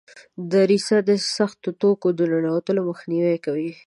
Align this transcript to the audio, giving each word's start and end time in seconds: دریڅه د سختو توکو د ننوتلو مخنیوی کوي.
دریڅه 0.51 0.97
د 1.07 1.09
سختو 1.35 1.69
توکو 1.81 2.07
د 2.17 2.19
ننوتلو 2.31 2.81
مخنیوی 2.89 3.37
کوي. 3.45 3.71